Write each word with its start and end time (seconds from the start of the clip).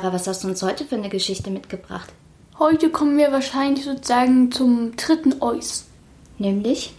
Clara, 0.00 0.12
was 0.12 0.26
hast 0.26 0.42
du 0.42 0.48
uns 0.48 0.60
heute 0.60 0.84
für 0.84 0.96
eine 0.96 1.08
Geschichte 1.08 1.50
mitgebracht? 1.52 2.12
Heute 2.58 2.90
kommen 2.90 3.16
wir 3.16 3.30
wahrscheinlich 3.30 3.84
sozusagen 3.84 4.50
zum 4.50 4.96
dritten 4.96 5.40
Eus. 5.40 5.84
Nämlich? 6.36 6.94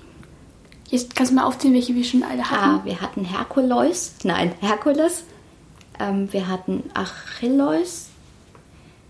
Jetzt 0.87 1.13
kannst 1.13 1.33
du 1.33 1.35
mal 1.35 1.43
aufzählen, 1.43 1.73
welche 1.73 1.93
wir 1.93 2.05
schon 2.05 2.23
alle 2.23 2.49
hatten. 2.49 2.79
Ah, 2.79 2.81
wir 2.85 3.01
hatten 3.01 3.25
Herkuleus, 3.25 4.13
nein, 4.23 4.53
Herkules. 4.61 5.23
Ähm, 5.99 6.31
wir 6.31 6.47
hatten 6.47 6.89
Achilleus. 6.93 8.05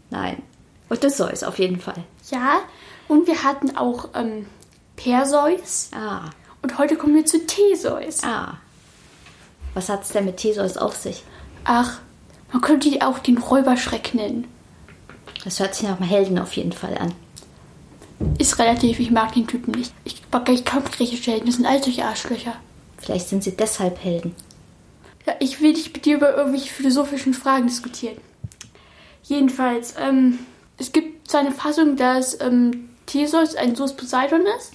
Nein, 0.09 0.41
Odysseus 0.89 1.43
auf 1.43 1.59
jeden 1.59 1.79
Fall. 1.79 2.03
Ja, 2.31 2.61
und 3.07 3.27
wir 3.27 3.43
hatten 3.43 3.77
auch 3.77 4.09
ähm, 4.15 4.47
Perseus. 4.95 5.91
Ah, 5.93 6.31
Und 6.63 6.79
heute 6.79 6.95
kommen 6.95 7.13
wir 7.13 7.25
zu 7.27 7.45
Theseus. 7.45 8.23
ah. 8.23 8.57
Was 9.75 9.89
hat 9.89 10.01
es 10.01 10.09
denn 10.09 10.25
mit 10.25 10.37
Theseus 10.37 10.75
auf 10.75 10.95
sich? 10.95 11.23
Ach, 11.65 11.99
man 12.55 12.61
könnte 12.61 12.87
ihn 12.87 13.01
auch 13.01 13.19
den 13.19 13.37
Räuberschreck 13.37 14.13
nennen. 14.13 14.47
Das 15.43 15.59
hört 15.59 15.75
sich 15.75 15.85
nach 15.85 15.99
einem 15.99 16.07
Helden 16.07 16.39
auf 16.39 16.53
jeden 16.53 16.71
Fall 16.71 16.97
an. 16.97 17.13
Ist 18.37 18.59
relativ, 18.59 18.97
ich 19.01 19.11
mag 19.11 19.33
den 19.33 19.45
Typen 19.45 19.71
nicht. 19.71 19.93
Ich 20.05 20.21
mag 20.31 20.45
gleich 20.45 20.63
kaum 20.63 20.85
griechische 20.85 21.31
Helden, 21.31 21.47
das 21.47 21.55
sind 21.57 21.65
all 21.65 21.83
solche 21.83 22.05
Arschlöcher. 22.05 22.55
Vielleicht 22.97 23.27
sind 23.27 23.43
sie 23.43 23.57
deshalb 23.57 24.01
Helden. 24.01 24.33
Ja, 25.25 25.33
ich 25.41 25.59
will 25.59 25.73
nicht 25.73 25.93
mit 25.93 26.05
dir 26.05 26.15
über 26.15 26.33
irgendwelche 26.37 26.73
philosophischen 26.73 27.33
Fragen 27.33 27.67
diskutieren. 27.67 28.15
Jedenfalls, 29.23 29.95
ähm, 29.99 30.39
es 30.77 30.93
gibt 30.93 31.29
zwar 31.29 31.41
eine 31.41 31.51
Fassung, 31.51 31.97
dass 31.97 32.39
ähm, 32.39 32.87
Theseus 33.05 33.55
ein 33.55 33.75
Sohn 33.75 33.97
Poseidon 33.97 34.45
ist. 34.57 34.71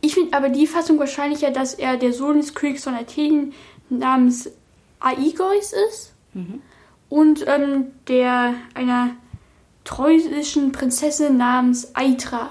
Ich 0.00 0.14
finde 0.14 0.34
aber 0.34 0.48
die 0.48 0.66
Fassung 0.66 0.98
wahrscheinlicher, 0.98 1.50
dass 1.50 1.74
er 1.74 1.98
der 1.98 2.14
Sohn 2.14 2.38
des 2.38 2.54
Königs 2.54 2.84
von 2.84 2.94
Athen 2.94 3.52
namens 3.90 4.48
Aigeus 4.98 5.74
ist. 5.90 6.14
Und 7.12 7.46
ähm, 7.46 7.88
der 8.08 8.54
einer 8.72 9.10
treusischen 9.84 10.72
Prinzessin 10.72 11.36
namens 11.36 11.94
Aitra. 11.94 12.48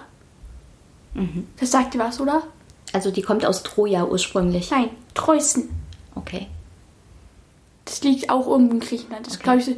Das 1.60 1.72
sagt 1.72 1.96
dir 1.96 1.98
was, 1.98 2.22
oder? 2.22 2.44
Also 2.94 3.10
die 3.10 3.24
kommt 3.24 3.44
aus 3.44 3.64
Troja 3.64 4.06
ursprünglich. 4.06 4.70
Nein, 4.70 4.92
Treußen. 5.16 5.68
Okay. 6.14 6.46
Das 7.86 8.04
liegt 8.04 8.30
auch 8.30 8.46
irgendwo 8.46 8.76
in 8.76 8.80
Griechenland. 8.82 9.26
Das 9.26 9.40
glaube 9.40 9.62
ich, 9.62 9.76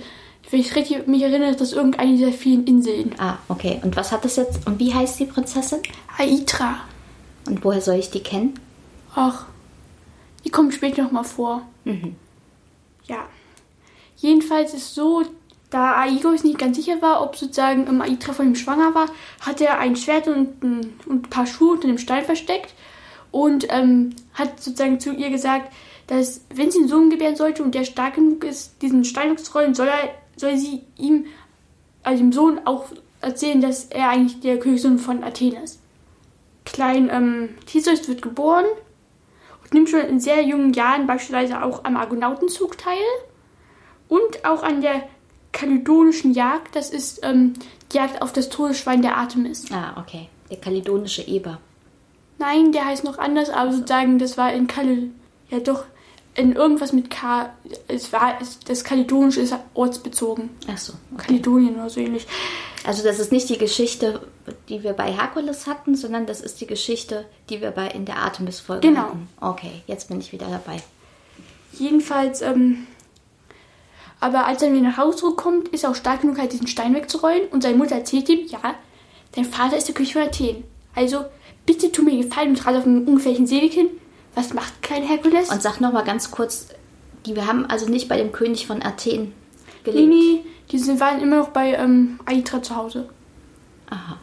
wenn 0.52 0.60
ich 0.60 0.76
richtig 0.76 1.08
mich 1.08 1.22
erinnere, 1.22 1.52
ist 1.52 1.62
das 1.62 1.72
irgendeine 1.72 2.18
dieser 2.18 2.34
vielen 2.34 2.68
Inseln. 2.68 3.16
Ah, 3.20 3.38
okay. 3.48 3.80
Und 3.84 3.96
was 3.96 4.12
hat 4.12 4.26
das 4.26 4.36
jetzt? 4.36 4.68
Und 4.68 4.82
wie 4.82 4.94
heißt 4.94 5.18
die 5.18 5.28
Prinzessin? 5.28 5.80
Aitra. 6.18 6.82
Und 7.48 7.64
woher 7.64 7.80
soll 7.80 7.96
ich 7.96 8.10
die 8.10 8.22
kennen? 8.22 8.60
Ach, 9.16 9.46
die 10.44 10.50
kommen 10.50 10.74
später 10.74 11.04
nochmal 11.04 11.24
vor. 11.24 11.62
Ja. 13.06 13.26
Jedenfalls 14.18 14.74
ist 14.74 14.96
so, 14.96 15.24
da 15.74 15.98
Aigos 15.98 16.44
nicht 16.44 16.60
ganz 16.60 16.78
sicher 16.78 17.02
war, 17.02 17.24
ob 17.24 17.36
sozusagen 17.36 17.88
ähm, 17.88 18.02
Aitra 18.02 18.34
von 18.34 18.48
ihm 18.48 18.56
schwanger 18.56 18.94
war, 18.94 19.08
hat 19.42 19.60
er 19.60 19.80
ein 19.80 19.96
Schwert 19.96 20.28
und 20.28 20.64
ein, 20.64 20.94
und 21.06 21.26
ein 21.26 21.30
paar 21.30 21.48
Schuhe 21.48 21.74
unter 21.74 21.88
dem 21.88 21.98
Stein 21.98 22.24
versteckt 22.24 22.74
und 23.32 23.66
ähm, 23.70 24.16
hat 24.34 24.62
sozusagen 24.62 25.00
zu 25.00 25.14
ihr 25.14 25.32
gesagt, 25.32 25.74
dass 26.08 26.42
wenn 26.54 26.70
sie 26.70 26.80
einen 26.80 26.88
Sohn 26.88 27.10
gebären 27.10 27.36
sollte 27.36 27.64
und 27.64 27.74
der 27.74 27.86
stark 27.86 28.16
genug 28.16 28.44
ist, 28.44 28.82
diesen 28.82 29.04
Stein 29.04 29.38
zu 29.38 29.52
rollen, 29.54 29.74
soll, 29.74 29.88
er, 29.88 30.14
soll 30.36 30.58
sie 30.58 30.84
ihm, 30.98 31.26
also 32.04 32.20
dem 32.20 32.34
Sohn, 32.34 32.62
auch 32.66 32.86
erzählen, 33.22 33.62
dass 33.62 33.86
er 33.86 34.10
eigentlich 34.10 34.42
der 34.42 34.60
Königssohn 34.60 35.00
von 35.00 35.24
Athen 35.24 35.56
ist. 35.64 35.80
Klein 36.66 37.10
ähm, 37.12 37.50
Theseus 37.66 38.08
wird 38.08 38.22
geboren 38.22 38.66
und 39.64 39.74
nimmt 39.74 39.90
schon 39.90 40.02
in 40.02 40.20
sehr 40.20 40.44
jungen 40.44 40.74
Jahren 40.74 41.08
beispielsweise 41.08 41.64
auch 41.64 41.84
am 41.84 41.98
Argonautenzug 41.98 42.78
teil 42.78 42.98
und 44.14 44.46
auch 44.46 44.62
an 44.62 44.82
der 44.82 45.04
kalydonischen 45.52 46.34
Jagd. 46.34 46.76
Das 46.76 46.90
ist 46.92 47.22
ähm, 47.24 47.54
die 47.92 47.98
Jagd 47.98 48.22
auf 48.22 48.32
das 48.32 48.50
Todesschwein 48.50 49.02
der 49.02 49.18
Artemis. 49.18 49.72
Ah, 49.72 50.00
okay. 50.00 50.30
Der 50.52 50.58
kalidonische 50.58 51.24
Eber. 51.24 51.60
Nein, 52.38 52.72
der 52.72 52.86
heißt 52.86 53.04
noch 53.04 53.18
anders, 53.18 53.50
aber 53.50 53.72
sozusagen, 53.72 54.20
das 54.20 54.38
war 54.38 54.54
in 54.54 54.68
Kal... 54.68 55.10
Ja, 55.50 55.60
doch, 55.60 55.86
in 56.36 56.54
irgendwas 56.54 56.94
mit 56.94 57.10
K... 57.10 57.50
Es 57.88 58.14
war... 58.14 58.38
Das 58.68 58.84
Kalidonische 58.84 59.42
ist 59.42 59.56
ortsbezogen. 59.74 60.50
Ach 60.72 60.78
so. 60.78 60.94
Okay. 61.14 61.28
Kalydonien 61.28 61.76
oder 61.76 61.90
so 61.90 62.00
ähnlich. 62.00 62.28
Also 62.84 63.04
das 63.04 63.18
ist 63.20 63.32
nicht 63.32 63.50
die 63.50 63.58
Geschichte, 63.58 64.22
die 64.70 64.84
wir 64.84 64.94
bei 64.94 65.12
Herkules 65.12 65.68
hatten, 65.68 65.96
sondern 65.96 66.26
das 66.26 66.42
ist 66.42 66.60
die 66.62 66.68
Geschichte, 66.68 67.26
die 67.50 67.62
wir 67.62 67.72
bei 67.72 67.88
in 67.88 68.06
der 68.06 68.18
Artemis-Folge 68.18 68.88
Genau. 68.88 69.04
hatten. 69.04 69.30
Okay, 69.40 69.82
jetzt 69.88 70.10
bin 70.10 70.20
ich 70.20 70.32
wieder 70.34 70.48
dabei. 70.48 70.78
Jedenfalls, 71.80 72.42
ähm, 72.42 72.86
aber 74.24 74.46
als 74.48 74.62
er 74.62 74.72
wieder 74.72 74.82
nach 74.84 74.98
Hause 74.98 75.18
zurückkommt, 75.18 75.68
ist 75.70 75.84
er 75.84 75.90
auch 75.92 75.96
stark 75.96 76.22
genug, 76.22 76.38
halt 76.38 76.54
diesen 76.54 76.68
Stein 76.68 76.96
wegzurollen. 76.96 77.50
Und 77.52 77.62
seine 77.62 77.76
Mutter 77.76 77.96
erzählt 77.96 78.30
ihm, 78.30 78.48
ja, 78.48 78.60
dein 79.34 79.44
Vater 79.44 79.76
ist 79.76 79.90
der 79.90 79.96
König 79.96 80.14
von 80.14 80.22
Athen. 80.22 80.64
Also, 80.96 81.26
bitte 81.66 81.92
tu 81.92 82.04
mir 82.04 82.16
Gefallen 82.24 82.52
und 82.52 82.56
trage 82.58 82.78
auf 82.78 82.86
einen 82.86 83.06
ungefährlichen 83.06 83.48
Seeweg 83.48 83.74
hin. 83.74 83.90
Was 84.34 84.54
macht 84.54 84.82
kleiner 84.82 85.08
Herkules? 85.08 85.50
Und 85.50 85.62
sag 85.62 85.82
noch 85.82 85.92
mal 85.92 86.06
ganz 86.06 86.32
kurz, 86.32 86.70
die 87.26 87.36
wir 87.36 87.48
haben 87.48 87.66
also 87.66 87.90
nicht 87.90 88.08
bei 88.08 88.16
dem 88.16 88.32
König 88.32 88.66
von 88.66 88.82
Athen 88.82 89.34
nee, 89.86 89.92
gelebt. 89.92 90.10
nee, 90.10 90.46
die 90.72 90.80
sind, 90.80 91.02
waren 91.02 91.22
immer 91.22 91.40
noch 91.40 91.50
bei 91.50 91.74
ähm, 91.74 92.18
Aitra 92.26 92.64
zu 92.64 92.78
Hause. 92.78 93.10
Aha. 93.90 94.18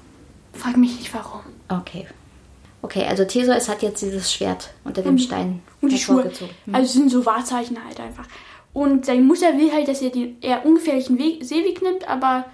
Frag 0.55 0.79
mich 0.79 0.99
nicht, 0.99 1.13
warum. 1.13 1.43
Okay. 1.69 2.07
Okay, 2.81 3.05
also 3.05 3.27
Theseus 3.27 3.69
hat 3.69 3.83
jetzt 3.83 4.01
dieses 4.01 4.33
Schwert 4.33 4.71
unter 4.85 5.03
dem 5.03 5.19
Stein 5.19 5.61
Und 5.83 5.93
die 5.93 5.99
Schuhe. 5.99 6.23
hervorgezogen. 6.23 6.55
Also 6.73 6.99
sind 6.99 7.11
so 7.11 7.27
Wahrzeichen 7.27 7.77
halt 7.85 8.01
einfach. 8.01 8.25
Und 8.73 9.05
seine 9.05 9.23
Mutter 9.23 9.59
will 9.59 9.73
halt, 9.73 9.89
dass 9.89 10.03
er 10.03 10.11
den 10.11 10.41
eher 10.41 10.65
ungefährlichen 10.65 11.19
Weg, 11.19 11.45
Seeweg 11.45 11.83
nimmt, 11.83 12.09
aber 12.09 12.45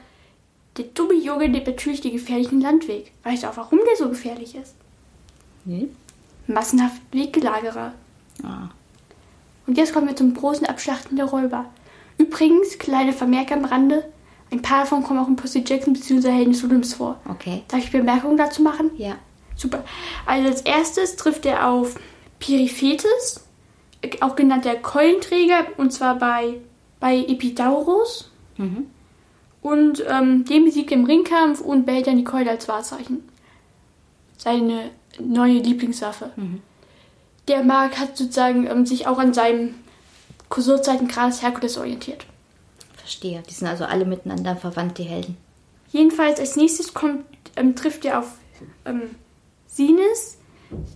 der 0.77 0.87
dumme 0.87 1.15
Junge 1.15 1.49
nimmt 1.49 1.67
natürlich 1.67 2.01
den 2.01 2.13
gefährlichen 2.13 2.61
Landweg. 2.61 3.13
Weißt 3.23 3.43
du 3.43 3.49
auch, 3.49 3.57
warum 3.57 3.81
der 3.87 3.97
so 3.97 4.09
gefährlich 4.09 4.55
ist? 4.55 4.75
Nee. 5.65 5.89
Massenhaft 6.47 7.03
Weggelagerer. 7.13 7.93
Ah. 8.43 8.69
Und 9.67 9.77
jetzt 9.77 9.93
kommen 9.93 10.09
wir 10.09 10.17
zum 10.17 10.35
großen 10.35 10.67
Abschlachten 10.67 11.17
der 11.17 11.27
Räuber. 11.27 11.67
Übrigens, 12.19 12.79
kleine 12.79 13.13
Vermerke 13.13 13.55
am 13.55 13.65
Rande, 13.65 14.05
ein 14.51 14.63
paar 14.63 14.81
davon 14.81 15.03
kommen 15.03 15.19
auch 15.19 15.29
in 15.29 15.37
Percy 15.37 15.65
Jackson 15.67 15.93
bzw. 15.93 16.31
Helden 16.31 16.53
des 16.53 16.63
Olymps 16.63 16.95
vor. 16.95 17.21
Okay. 17.29 17.63
Darf 17.69 17.81
ich 17.81 17.91
Bemerkungen 17.91 18.37
dazu 18.37 18.63
machen? 18.63 18.91
Ja. 18.97 19.17
Super. 19.57 19.85
Also 20.25 20.49
als 20.49 20.61
erstes 20.63 21.17
trifft 21.17 21.47
er 21.47 21.69
auf 21.69 21.97
Periphetes, 22.39 23.46
auch 24.21 24.37
genannt 24.37 24.65
der 24.65 24.77
Keulenträger, 24.77 25.67
und 25.77 25.93
zwar 25.93 26.19
bei, 26.19 26.61
bei 27.01 27.19
Epidaurus. 27.19 28.31
Mhm. 28.57 28.87
Und 29.63 30.05
ähm, 30.09 30.45
den 30.45 30.65
besiegt 30.65 30.93
er 30.93 30.99
im 30.99 31.05
Ringkampf 31.05 31.61
und 31.61 31.87
behält 31.87 32.07
dann 32.07 32.17
die 32.17 32.25
Keule 32.25 32.51
als 32.51 32.69
Wahrzeichen. 32.69 33.29
Seine 34.37 34.91
neue 35.19 35.59
Lieblingswaffe. 35.59 36.31
Der 37.49 37.65
Mark 37.65 37.99
hat 37.99 38.17
sozusagen 38.17 38.67
ähm, 38.67 38.87
sich 38.87 39.07
auch 39.07 39.19
an 39.19 39.35
seinem 39.35 39.75
Kursorzeitengrades 40.49 41.43
Herkules 41.43 41.79
orientiert. 41.79 42.27
Verstehe. 42.97 43.43
Die 43.49 43.55
sind 43.55 43.69
also 43.69 43.85
alle 43.85 44.05
miteinander 44.05 44.57
verwandt, 44.57 44.99
die 44.99 45.05
Helden. 45.05 45.37
Jedenfalls 45.91 46.41
als 46.41 46.57
nächstes 46.57 46.95
kommt, 46.95 47.25
ähm, 47.57 47.75
trifft 47.75 48.05
er 48.05 48.21
auf 48.21 48.39
ähm, 48.85 49.17
Sines, 49.67 50.39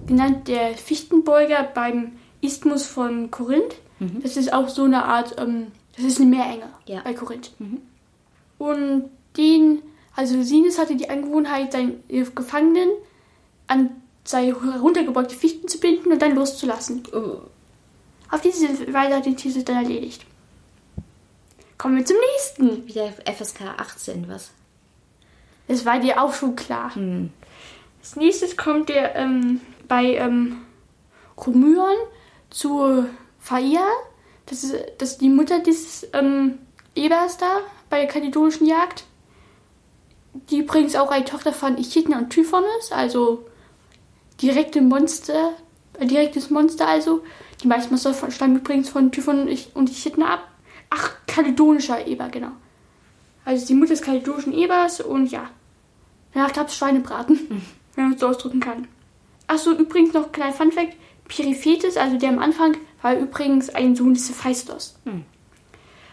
genannt 0.06 0.49
der 0.49 0.75
Fichtenbeuger 0.76 1.62
beim 1.62 2.12
Isthmus 2.40 2.87
von 2.87 3.31
Korinth. 3.31 3.76
Das 4.22 4.37
ist 4.38 4.52
auch 4.52 4.69
so 4.69 4.84
eine 4.84 5.04
Art, 5.04 5.37
ähm, 5.38 5.69
das 5.94 6.06
ist 6.06 6.20
eine 6.20 6.31
Meerenge 6.31 6.70
Ja. 6.87 7.00
bei 7.04 7.12
Korinth. 7.12 7.52
Und 8.58 9.10
den, 9.37 9.82
also 10.16 10.42
Sines 10.42 10.78
hatte 10.78 10.96
die 10.96 11.10
Angewohnheit, 11.10 11.72
seinen 11.72 12.02
Gefangenen 12.08 12.88
an 13.66 13.90
seine 14.25 14.58
heruntergebeugte 14.72 15.34
Fichten 15.34 15.69
zu 15.69 15.78
binden 15.81 16.12
und 16.12 16.22
dann 16.22 16.34
loszulassen. 16.34 17.02
Auf 18.31 18.40
diese 18.40 18.69
Weise 18.93 19.16
hat 19.16 19.26
den 19.26 19.36
Theseus 19.36 19.64
dann 19.64 19.76
erledigt. 19.76 20.25
Kommen 21.78 21.96
wir 21.96 22.04
zum 22.04 22.16
nächsten. 22.34 22.86
Wieder 22.86 23.12
FSK 23.25 23.62
18, 23.78 24.28
was? 24.28 24.50
Das 25.69 25.84
war 25.84 25.98
dir 26.00 26.22
auch 26.22 26.34
schon 26.34 26.56
klar. 26.56 26.94
Hm. 26.94 27.31
Als 28.00 28.16
nächstes 28.16 28.56
kommt 28.56 28.88
der 28.88 29.14
ähm, 29.16 29.60
bei 29.88 30.14
ähm, 30.16 30.62
Romyon 31.36 31.96
zu 32.50 33.06
Phaia. 33.38 33.87
Das 34.47 34.64
ist, 34.64 34.75
das 34.99 35.12
ist 35.12 35.20
die 35.20 35.29
Mutter 35.29 35.61
dieses 35.61 36.06
ähm, 36.12 36.58
Ebers 36.94 37.38
da, 37.38 37.61
bei 37.88 38.00
der 38.00 38.08
kaledonischen 38.08 38.67
Jagd. 38.67 39.05
Die 40.50 40.58
übrigens 40.58 40.94
auch 40.94 41.11
eine 41.11 41.25
Tochter 41.25 41.52
von 41.52 41.79
Echidna 41.79 42.19
und 42.19 42.31
Typhon 42.31 42.62
ist, 42.79 42.93
also 42.93 43.47
direkte 44.41 44.81
Monster, 44.81 45.52
ein 45.99 46.08
direktes 46.08 46.50
Monster 46.50 46.87
also. 46.87 47.23
Die 47.62 47.69
meisten 47.69 47.91
Monster 47.91 48.14
stammen 48.31 48.56
übrigens 48.56 48.88
von 48.88 49.12
Typhon 49.12 49.49
und 49.75 49.91
Echidna 49.91 50.35
ab. 50.35 50.49
Ach, 50.88 51.12
kaledonischer 51.26 52.06
Eber, 52.06 52.29
genau. 52.29 52.53
Also 53.44 53.67
die 53.67 53.75
Mutter 53.75 53.91
des 53.91 54.03
kaledonischen 54.03 54.53
Ebers 54.53 55.00
und 55.00 55.31
ja. 55.31 55.50
Danach 56.32 56.53
gab 56.53 56.69
es 56.69 56.76
Schweinebraten, 56.76 57.35
mhm. 57.49 57.62
wenn 57.94 58.05
man 58.05 58.14
es 58.14 58.20
so 58.20 58.29
ausdrücken 58.29 58.61
kann. 58.61 58.87
Achso, 59.46 59.73
übrigens 59.73 60.14
noch 60.14 60.26
ein 60.26 60.32
kleiner 60.32 60.53
Funfact. 60.53 60.94
Periphetes, 61.31 61.97
also 61.97 62.19
der 62.19 62.29
am 62.29 62.41
Anfang, 62.41 62.77
war 63.03 63.17
übrigens 63.17 63.71
ein 63.71 63.94
Sohn 63.94 64.15
des 64.15 64.29
Hephaistos. 64.29 64.97
Mhm. 65.05 65.25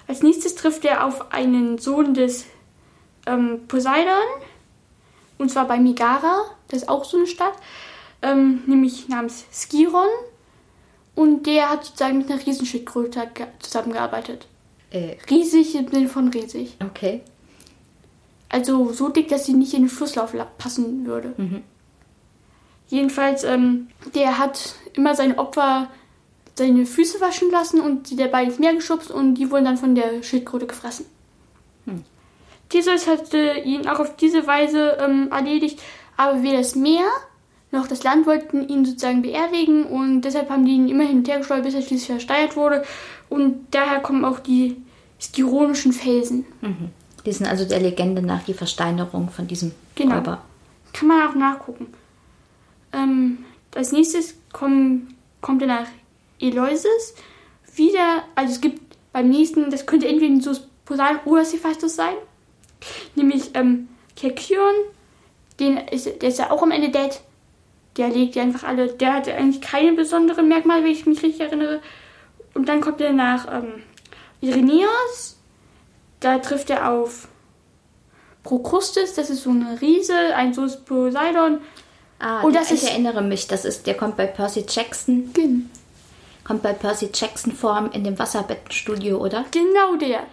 Als 0.07 0.21
nächstes 0.23 0.55
trifft 0.55 0.85
er 0.85 1.05
auf 1.05 1.33
einen 1.33 1.79
Sohn 1.79 2.13
des 2.13 2.45
ähm, 3.25 3.61
Poseidon. 3.67 4.13
Und 5.37 5.51
zwar 5.51 5.67
bei 5.67 5.79
Megara, 5.79 6.45
das 6.69 6.83
ist 6.83 6.89
auch 6.89 7.03
so 7.03 7.17
eine 7.17 7.27
Stadt. 7.27 7.53
Ähm, 8.21 8.63
nämlich 8.67 9.09
namens 9.09 9.45
Skiron. 9.51 10.07
Und 11.15 11.47
der 11.47 11.71
hat 11.71 11.83
sozusagen 11.83 12.19
mit 12.19 12.31
einer 12.31 12.45
Riesenschildkröte 12.45 13.27
zusammengearbeitet. 13.59 14.47
Äh. 14.91 15.15
Riesig 15.29 15.75
im 15.75 15.87
Sinne 15.89 16.07
von 16.07 16.29
riesig. 16.29 16.77
Okay. 16.79 17.21
Also 18.49 18.93
so 18.93 19.09
dick, 19.09 19.27
dass 19.27 19.45
sie 19.45 19.53
nicht 19.53 19.73
in 19.73 19.81
den 19.81 19.89
Flusslauf 19.89 20.33
passen 20.57 21.05
würde. 21.05 21.33
Mhm. 21.37 21.63
Jedenfalls, 22.89 23.43
ähm, 23.43 23.87
der 24.15 24.37
hat 24.37 24.75
immer 24.93 25.15
seine 25.15 25.37
Opfer 25.37 25.89
seine 26.57 26.85
Füße 26.85 27.21
waschen 27.21 27.51
lassen 27.51 27.79
und 27.79 28.07
sie 28.07 28.15
dabei 28.15 28.43
ins 28.43 28.59
Meer 28.59 28.73
geschubst 28.73 29.11
und 29.11 29.35
die 29.35 29.51
wurden 29.51 29.65
dann 29.65 29.77
von 29.77 29.95
der 29.95 30.23
Schildkröte 30.23 30.65
gefressen. 30.65 31.05
Hm. 31.85 32.03
Theseus 32.69 33.07
hatte 33.07 33.61
ihn 33.63 33.87
auch 33.87 33.99
auf 33.99 34.15
diese 34.15 34.47
Weise 34.47 34.97
ähm, 34.99 35.29
erledigt, 35.31 35.79
aber 36.17 36.41
weder 36.41 36.57
das 36.57 36.75
Meer 36.75 37.05
noch 37.71 37.87
das 37.87 38.03
Land 38.03 38.25
wollten 38.25 38.67
ihn 38.67 38.85
sozusagen 38.85 39.21
beerdigen 39.21 39.83
und 39.83 40.21
deshalb 40.21 40.49
haben 40.49 40.65
die 40.65 40.71
ihn 40.71 40.87
immer 40.87 41.03
hin 41.03 41.19
und 41.19 41.27
her 41.27 41.37
gesteuert, 41.37 41.63
bis 41.63 41.75
er 41.75 41.81
schließlich 41.81 42.07
versteiert 42.07 42.55
wurde 42.55 42.83
und 43.29 43.67
daher 43.71 43.99
kommen 43.99 44.25
auch 44.25 44.39
die 44.39 44.77
styronischen 45.19 45.93
Felsen. 45.93 46.45
Mhm. 46.61 46.89
Die 47.25 47.33
sind 47.33 47.47
also 47.47 47.65
der 47.65 47.81
Legende 47.81 48.21
nach 48.21 48.43
die 48.43 48.53
Versteinerung 48.53 49.29
von 49.29 49.47
diesem 49.47 49.73
genau. 49.95 50.15
Räuber. 50.15 50.41
Kann 50.93 51.09
man 51.09 51.27
auch 51.27 51.35
nachgucken. 51.35 51.87
Ähm, 52.93 53.45
als 53.75 53.91
nächstes 53.91 54.35
kommen, 54.53 55.15
kommt 55.41 55.61
er 55.61 55.67
nach 55.67 55.87
Eleusis. 56.39 57.15
Wieder, 57.75 58.23
also 58.35 58.53
es 58.53 58.61
gibt 58.61 58.81
beim 59.13 59.29
nächsten, 59.29 59.69
das 59.69 59.85
könnte 59.85 60.07
entweder 60.07 60.33
ein 60.33 60.57
Poseidon 60.85 61.19
oder 61.25 61.43
Hephaistos 61.43 61.95
sein. 61.95 62.15
Nämlich 63.15 63.51
ähm, 63.53 63.89
Kerkion, 64.15 64.73
den 65.59 65.77
ist, 65.77 66.21
der 66.21 66.29
ist 66.29 66.39
ja 66.39 66.51
auch 66.51 66.63
am 66.63 66.71
Ende 66.71 66.89
dead. 66.89 67.19
Der 67.97 68.09
legt 68.09 68.35
ja 68.35 68.43
einfach 68.43 68.63
alle, 68.63 68.87
der 68.87 69.13
hatte 69.13 69.33
eigentlich 69.33 69.61
keine 69.61 69.93
besonderen 69.93 70.47
Merkmale, 70.47 70.83
wenn 70.83 70.91
ich 70.91 71.05
mich 71.05 71.23
richtig 71.23 71.41
erinnere. 71.41 71.81
Und 72.53 72.69
dann 72.69 72.81
kommt 72.81 73.01
er 73.01 73.13
nach 73.13 73.47
ähm, 73.51 73.83
Irenaeus. 74.41 75.37
Da 76.19 76.39
trifft 76.39 76.69
er 76.69 76.91
auf 76.91 77.27
Prokrustes, 78.43 79.13
das 79.15 79.29
ist 79.29 79.43
so 79.43 79.49
eine 79.49 79.81
Riese, 79.81 80.35
ein 80.35 80.53
Soos 80.53 80.83
Poseidon. 80.83 81.59
Ah, 82.19 82.41
und 82.41 82.55
das 82.55 82.71
ich 82.71 82.83
ist, 82.83 82.89
erinnere 82.89 83.21
mich, 83.21 83.47
das 83.47 83.65
ist, 83.65 83.85
der 83.85 83.95
kommt 83.95 84.17
bei 84.17 84.25
Percy 84.25 84.65
Jackson. 84.67 85.31
Genau. 85.33 85.65
Kommt 86.43 86.63
bei 86.63 86.73
Percy 86.73 87.09
Jackson 87.13 87.51
vor 87.51 87.89
in 87.93 88.03
dem 88.03 88.17
Wasserbettenstudio, 88.17 89.17
oder? 89.17 89.45
Genau 89.51 89.95
der. 89.97 90.23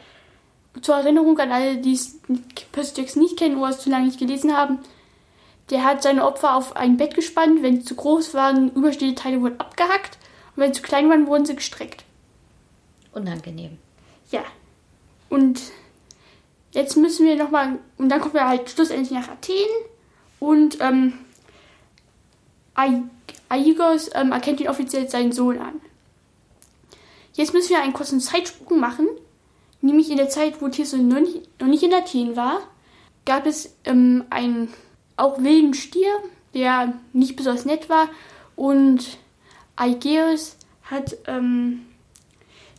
Zur 0.81 0.97
Erinnerung 0.97 1.39
an 1.39 1.53
alle, 1.53 1.77
die 1.77 1.99
Percy 2.73 3.01
Jackson 3.01 3.23
nicht 3.23 3.37
kennen 3.37 3.59
oder 3.59 3.71
es 3.71 3.81
zu 3.81 3.91
lange 3.91 4.07
nicht 4.07 4.19
gelesen 4.19 4.57
haben. 4.57 4.79
Der 5.71 5.85
hat 5.85 6.03
seine 6.03 6.25
Opfer 6.25 6.57
auf 6.57 6.77
ein 6.77 6.97
Bett 6.97 7.15
gespannt. 7.15 7.63
Wenn 7.63 7.81
sie 7.81 7.85
zu 7.85 7.95
groß 7.95 8.35
waren, 8.35 8.71
überstehende 8.75 9.15
Teile 9.15 9.41
wurden 9.41 9.61
abgehackt. 9.61 10.19
Und 10.55 10.63
wenn 10.63 10.73
sie 10.73 10.81
zu 10.81 10.87
klein 10.87 11.09
waren, 11.09 11.27
wurden 11.27 11.47
sie 11.47 11.57
gestreckt. 11.57 12.05
Unangenehm. 13.13 13.79
Ja. 14.31 14.43
Und 15.31 15.61
jetzt 16.73 16.97
müssen 16.97 17.27
wir 17.27 17.37
nochmal. 17.37 17.79
Und 17.99 18.09
dann 18.09 18.21
kommen 18.21 18.35
wir 18.35 18.49
halt 18.49 18.71
schlussendlich 18.71 19.11
nach 19.11 19.29
Athen. 19.29 19.55
Und 20.39 20.79
ähm, 20.81 21.15
Aigos 22.75 24.11
ähm, 24.15 24.33
erkennt 24.33 24.61
ihn 24.61 24.69
offiziell 24.69 25.09
seinen 25.09 25.33
Sohn 25.33 25.59
an. 25.59 25.81
Jetzt 27.35 27.53
müssen 27.53 27.71
wir 27.71 27.83
einen 27.83 27.93
kurzen 27.93 28.21
Zeitsprung 28.21 28.79
machen. 28.81 29.09
Nämlich 29.81 30.11
in 30.11 30.17
der 30.17 30.29
Zeit, 30.31 30.63
wo 30.63 30.69
Tirso 30.69 30.97
noch 30.97 31.21
nicht, 31.21 31.61
noch 31.61 31.69
nicht 31.69 31.83
in 31.83 31.93
Athen 31.93 32.37
war, 32.37 32.61
gab 33.27 33.45
es 33.45 33.75
ähm, 33.85 34.25
einen 34.31 34.73
auch 35.17 35.43
wilden 35.43 35.75
Stier, 35.75 36.11
der 36.55 36.95
nicht 37.13 37.37
besonders 37.37 37.65
nett 37.65 37.89
war. 37.89 38.09
Und 38.57 39.19
Aegeus 39.77 40.57
hat 40.85 41.17
ähm, 41.27 41.85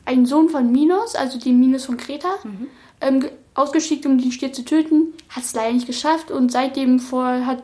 einen 0.06 0.26
Sohn 0.26 0.50
von 0.50 0.72
Minos, 0.72 1.16
also 1.16 1.38
den 1.38 1.60
Minos 1.60 1.86
von 1.86 1.98
Kreta, 1.98 2.36
mhm. 2.44 2.68
ähm, 3.02 3.30
ausgeschickt, 3.54 4.06
um 4.06 4.18
den 4.18 4.32
Stier 4.32 4.54
zu 4.54 4.64
töten. 4.64 5.14
Hat 5.30 5.44
es 5.44 5.54
leider 5.54 5.74
nicht 5.74 5.88
geschafft 5.88 6.32
und 6.32 6.52
seitdem 6.52 7.00
vor 7.00 7.46
hat, 7.46 7.64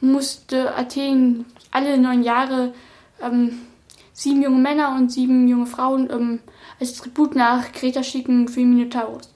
musste 0.00 0.74
Athen 0.76 1.46
alle 1.74 1.98
neun 1.98 2.22
Jahre 2.22 2.72
ähm, 3.20 3.60
sieben 4.12 4.42
junge 4.42 4.60
Männer 4.60 4.94
und 4.96 5.10
sieben 5.10 5.46
junge 5.48 5.66
Frauen 5.66 6.08
ähm, 6.10 6.40
als 6.80 6.94
Tribut 6.94 7.34
nach 7.34 7.72
Kreta 7.72 8.02
schicken 8.02 8.48
für 8.48 8.60
Minotaurus. 8.60 9.30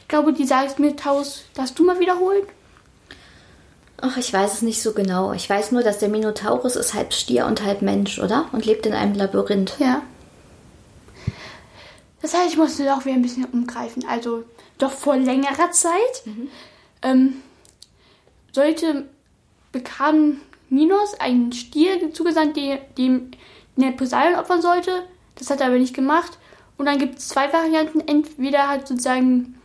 Ich 0.00 0.08
glaube, 0.08 0.32
die 0.32 0.44
sagt 0.44 0.78
Minotaurus, 0.78 1.44
darfst 1.54 1.78
du 1.78 1.84
mal 1.84 1.98
wiederholen? 1.98 2.42
Ach, 4.00 4.16
ich 4.16 4.32
weiß 4.32 4.54
es 4.54 4.62
nicht 4.62 4.82
so 4.82 4.92
genau. 4.92 5.32
Ich 5.32 5.48
weiß 5.48 5.72
nur, 5.72 5.82
dass 5.82 5.98
der 5.98 6.08
Minotaurus 6.08 6.76
ist 6.76 6.94
halb 6.94 7.14
Stier 7.14 7.46
und 7.46 7.64
halb 7.64 7.80
Mensch, 7.80 8.18
oder? 8.18 8.46
Und 8.52 8.66
lebt 8.66 8.84
in 8.86 8.92
einem 8.92 9.14
Labyrinth. 9.14 9.76
Ja. 9.78 10.02
Das 12.20 12.34
heißt, 12.34 12.52
ich 12.52 12.58
musste 12.58 12.92
auch 12.92 13.04
wieder 13.04 13.14
ein 13.14 13.22
bisschen 13.22 13.44
umgreifen. 13.46 14.04
Also 14.08 14.44
doch 14.78 14.90
vor 14.90 15.16
längerer 15.16 15.70
Zeit 15.70 16.26
mhm. 16.26 16.48
ähm, 17.02 17.36
sollte 18.52 19.08
bekam 19.72 20.40
Minos 20.68 21.14
einen 21.20 21.52
Stier 21.52 22.12
zugesandt, 22.12 22.56
dem 22.56 23.30
der 23.76 23.90
Poseidon 23.92 24.38
opfern 24.38 24.62
sollte. 24.62 25.04
Das 25.36 25.50
hat 25.50 25.60
er 25.60 25.66
aber 25.66 25.78
nicht 25.78 25.94
gemacht. 25.94 26.38
Und 26.76 26.86
dann 26.86 26.98
gibt 26.98 27.18
es 27.18 27.28
zwei 27.28 27.52
Varianten. 27.52 28.00
Entweder 28.00 28.68
hat 28.68 28.88
sozusagen 28.88 29.56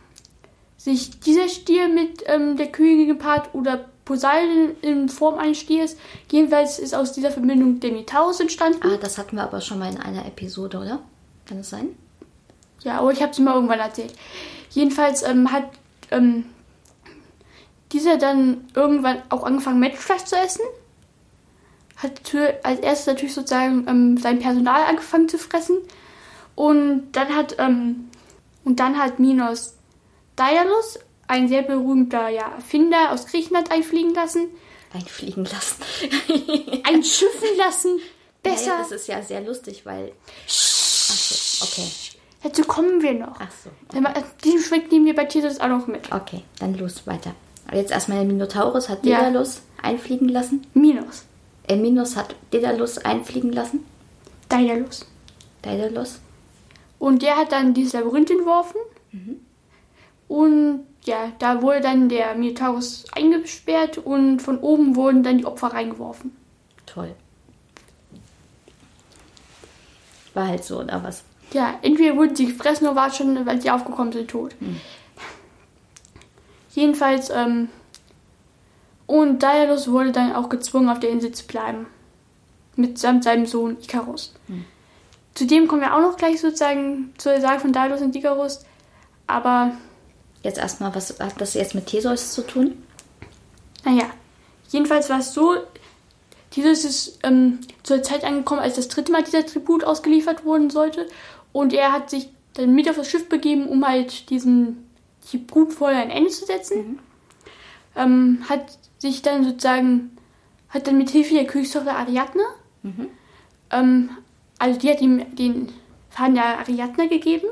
sich 0.76 1.20
dieser 1.20 1.48
Stier 1.48 1.88
mit 1.88 2.22
ähm, 2.26 2.56
der 2.56 2.68
Königin 2.72 3.08
gepaart 3.08 3.54
oder 3.54 3.84
Poseidon 4.04 4.76
in 4.82 5.08
Form 5.08 5.38
eines 5.38 5.58
Stiers. 5.58 5.96
Jedenfalls 6.30 6.78
ist 6.78 6.94
aus 6.94 7.12
dieser 7.12 7.30
Verbindung 7.30 7.80
der 7.80 7.92
Minotaurus 7.92 8.40
entstanden. 8.40 8.80
Ah, 8.82 8.96
das 8.96 9.18
hatten 9.18 9.36
wir 9.36 9.42
aber 9.42 9.60
schon 9.60 9.78
mal 9.78 9.90
in 9.90 9.98
einer 9.98 10.26
Episode, 10.26 10.78
oder? 10.78 11.00
Kann 11.46 11.58
das 11.58 11.70
sein? 11.70 11.88
Ja, 12.82 12.98
aber 12.98 13.12
ich 13.12 13.20
habe 13.20 13.32
es 13.32 13.38
mal 13.38 13.54
irgendwann 13.54 13.80
erzählt. 13.80 14.14
Jedenfalls 14.70 15.22
ähm, 15.22 15.52
hat 15.52 15.68
ähm, 16.10 16.46
dieser 17.92 18.16
dann 18.16 18.64
irgendwann 18.74 19.22
auch 19.28 19.44
angefangen, 19.44 19.80
Menschenfleisch 19.80 20.24
zu 20.24 20.36
essen 20.36 20.62
hat 22.02 22.20
als 22.62 22.80
erstes 22.80 23.06
natürlich 23.06 23.34
sozusagen 23.34 23.86
ähm, 23.88 24.16
sein 24.16 24.38
Personal 24.38 24.84
angefangen 24.84 25.28
zu 25.28 25.38
fressen. 25.38 25.78
Und 26.54 27.12
dann 27.12 27.34
hat, 27.34 27.56
ähm, 27.58 28.08
und 28.64 28.80
dann 28.80 28.98
hat 28.98 29.18
Minos 29.18 29.74
Daedalus, 30.36 30.98
ein 31.26 31.48
sehr 31.48 31.62
berühmter 31.62 32.28
ja, 32.28 32.52
Erfinder 32.56 33.12
aus 33.12 33.26
Griechenland, 33.26 33.70
einfliegen 33.70 34.14
lassen. 34.14 34.48
Einfliegen 34.92 35.44
lassen. 35.44 35.82
Einschiffen 36.82 37.56
lassen. 37.56 38.00
Besser. 38.42 38.70
Naja, 38.70 38.78
das 38.78 38.92
ist 38.92 39.06
ja 39.06 39.22
sehr 39.22 39.42
lustig, 39.42 39.84
weil. 39.84 40.12
Achso, 40.46 41.64
okay. 41.64 41.88
Dazu 42.42 42.62
kommen 42.64 43.02
wir 43.02 43.12
noch. 43.12 43.36
Ach 43.38 43.50
so. 43.62 43.70
Okay. 43.96 44.24
Diesen 44.44 44.60
Schwenk 44.60 44.90
nehmen 44.90 45.04
wir 45.04 45.14
bei 45.14 45.26
Titus 45.26 45.60
auch 45.60 45.68
noch 45.68 45.86
mit. 45.86 46.10
Okay, 46.10 46.42
dann 46.58 46.74
los 46.74 47.06
weiter. 47.06 47.34
Aber 47.68 47.76
jetzt 47.76 47.90
erstmal 47.90 48.18
der 48.18 48.26
Minotaurus 48.26 48.88
hat 48.88 49.04
Daedalus 49.04 49.56
ja. 49.56 49.90
einfliegen 49.90 50.28
lassen. 50.28 50.66
Minos. 50.72 51.24
Minos 51.76 52.16
hat 52.16 52.34
Daedalus 52.50 52.98
einfliegen 52.98 53.52
lassen. 53.52 53.84
Daedalus. 54.48 55.06
Daedalus. 55.62 56.20
Und 56.98 57.22
der 57.22 57.36
hat 57.36 57.52
dann 57.52 57.74
dieses 57.74 57.92
Labyrinth 57.92 58.30
entworfen. 58.30 58.80
Mhm. 59.12 59.40
Und 60.28 60.86
ja, 61.04 61.32
da 61.38 61.62
wurde 61.62 61.80
dann 61.80 62.08
der 62.08 62.34
Minotaurus 62.34 63.04
eingesperrt 63.12 63.98
und 63.98 64.40
von 64.40 64.58
oben 64.58 64.96
wurden 64.96 65.22
dann 65.22 65.38
die 65.38 65.46
Opfer 65.46 65.68
reingeworfen. 65.68 66.36
Toll. 66.86 67.14
War 70.34 70.48
halt 70.48 70.64
so, 70.64 70.80
oder 70.80 71.02
was? 71.02 71.24
Ja, 71.52 71.78
entweder 71.82 72.16
wurden 72.16 72.36
sie 72.36 72.46
gefressen 72.46 72.86
oder 72.86 72.96
war 72.96 73.12
schon, 73.12 73.44
weil 73.46 73.60
sie 73.60 73.70
aufgekommen 73.70 74.12
sind, 74.12 74.30
tot. 74.30 74.54
Mhm. 74.60 74.80
Jedenfalls, 76.74 77.30
ähm, 77.30 77.68
und 79.10 79.42
Daedalus 79.42 79.90
wurde 79.90 80.12
dann 80.12 80.34
auch 80.34 80.48
gezwungen, 80.48 80.88
auf 80.88 81.00
der 81.00 81.10
Insel 81.10 81.32
zu 81.32 81.46
bleiben. 81.46 81.86
Mitsamt 82.76 83.24
seinem 83.24 83.46
Sohn 83.46 83.76
Ikarus. 83.82 84.34
Hm. 84.46 84.64
Zudem 85.34 85.68
kommen 85.68 85.82
wir 85.82 85.94
auch 85.94 86.00
noch 86.00 86.16
gleich 86.16 86.40
sozusagen 86.40 87.12
zur 87.18 87.40
Sage 87.40 87.60
von 87.60 87.72
Daedalus 87.72 88.02
und 88.02 88.14
Ikarus. 88.14 88.64
Aber 89.26 89.72
Jetzt 90.42 90.58
erstmal, 90.58 90.94
was 90.94 91.18
hat 91.20 91.40
das 91.40 91.54
jetzt 91.54 91.74
mit 91.74 91.86
Theseus 91.86 92.32
zu 92.32 92.42
tun? 92.42 92.82
Naja, 93.84 94.10
jedenfalls 94.68 95.10
war 95.10 95.18
es 95.18 95.34
so, 95.34 95.56
Theseus 96.50 96.84
ist 96.84 97.18
ähm, 97.22 97.60
zur 97.82 98.02
Zeit 98.02 98.24
angekommen, 98.24 98.60
als 98.60 98.76
das 98.76 98.88
dritte 98.88 99.12
Mal 99.12 99.22
dieser 99.22 99.44
Tribut 99.44 99.84
ausgeliefert 99.84 100.44
worden 100.44 100.70
sollte. 100.70 101.06
Und 101.52 101.72
er 101.72 101.92
hat 101.92 102.10
sich 102.10 102.30
dann 102.54 102.74
mit 102.74 102.88
auf 102.88 102.96
das 102.96 103.08
Schiff 103.08 103.28
begeben, 103.28 103.68
um 103.68 103.86
halt 103.86 104.30
diesem 104.30 104.78
Tribut 105.28 105.72
vorher 105.72 106.00
ein 106.00 106.10
Ende 106.10 106.30
zu 106.30 106.46
setzen. 106.46 106.78
Mhm. 106.78 106.98
Ähm, 107.96 108.44
hat 108.48 108.78
sich 108.98 109.22
dann 109.22 109.44
sozusagen, 109.44 110.16
hat 110.68 110.86
dann 110.86 110.98
mit 110.98 111.10
Hilfe 111.10 111.34
der 111.34 111.46
Königstochter 111.46 111.96
Ariadne, 111.96 112.42
mhm. 112.82 113.08
ähm, 113.70 114.10
also 114.58 114.78
die 114.78 114.90
hat 114.90 115.00
ihm 115.00 115.34
den 115.34 115.72
Faden 116.10 116.34
der 116.34 116.58
Ariadne 116.58 117.08
gegeben. 117.08 117.46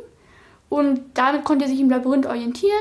Und 0.69 1.01
damit 1.15 1.45
konnte 1.45 1.65
er 1.65 1.71
sich 1.71 1.81
im 1.81 1.89
Labyrinth 1.89 2.27
orientieren, 2.27 2.73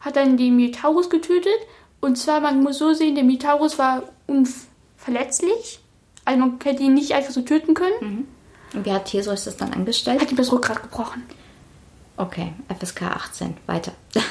hat 0.00 0.16
dann 0.16 0.36
den 0.36 0.56
Minotaurus 0.56 1.08
getötet. 1.08 1.58
Und 2.00 2.18
zwar, 2.18 2.40
man 2.40 2.62
muss 2.62 2.78
so 2.78 2.92
sehen, 2.92 3.14
der 3.14 3.24
Minotaurus 3.24 3.78
war 3.78 4.02
unverletzlich. 4.26 5.80
Also 6.24 6.40
man 6.40 6.58
hätte 6.62 6.82
ihn 6.82 6.94
nicht 6.94 7.12
einfach 7.12 7.32
so 7.32 7.40
töten 7.40 7.74
können. 7.74 7.94
Mhm. 8.00 8.28
Und 8.74 8.84
wie 8.84 8.92
hat 8.92 9.06
Theseus 9.06 9.44
das 9.44 9.56
dann 9.56 9.72
angestellt? 9.72 10.20
Hat 10.20 10.30
ihm 10.30 10.36
das 10.36 10.52
Rückgrat 10.52 10.82
gebrochen. 10.82 11.22
Okay, 12.18 12.52
FSK 12.68 13.02
18, 13.02 13.56
weiter. 13.66 13.92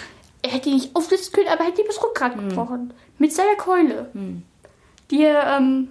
Hätte 0.58 0.70
ihn 0.70 0.76
nicht 0.76 0.96
auflisten 0.96 1.34
können, 1.34 1.50
aber 1.50 1.62
er 1.62 1.68
hätte 1.68 1.82
ihm 1.82 1.88
das 1.88 2.02
Rückgrat 2.04 2.36
mhm. 2.36 2.50
gebrochen. 2.50 2.94
Mit 3.20 3.32
seiner 3.32 3.56
Keule. 3.56 4.10
Mhm. 4.14 4.42
Die 5.12 5.24
er 5.24 5.58
ähm, 5.58 5.90